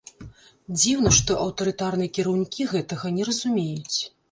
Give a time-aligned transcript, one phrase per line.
[0.79, 3.97] Дзіўна, што аўтарытарныя кіраўнікі гэтага не разумеюць.